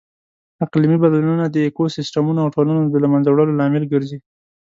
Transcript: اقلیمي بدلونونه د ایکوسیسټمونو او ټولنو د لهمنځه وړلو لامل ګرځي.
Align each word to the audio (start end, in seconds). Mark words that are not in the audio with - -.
اقلیمي 0.65 0.97
بدلونونه 1.03 1.45
د 1.49 1.55
ایکوسیسټمونو 1.65 2.39
او 2.43 2.51
ټولنو 2.55 2.79
د 2.83 2.95
لهمنځه 3.03 3.29
وړلو 3.31 3.57
لامل 3.59 3.83
ګرځي. 3.93 4.17